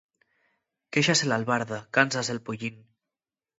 [0.91, 2.75] Quéxase l'albarda, cánsase'l pollín.